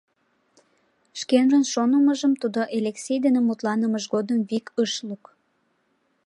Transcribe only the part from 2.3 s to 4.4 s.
тудо Элексей дене мутланымыж годым